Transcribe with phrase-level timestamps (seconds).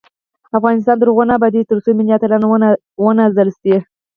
[0.57, 2.43] افغانستان تر هغو نه ابادیږي، ترڅو ملي اتلان
[3.03, 3.75] ونازل شي.